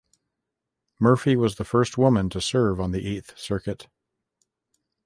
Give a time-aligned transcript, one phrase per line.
[0.97, 3.85] Murphy was the first woman to serve on the Eighth Circuit.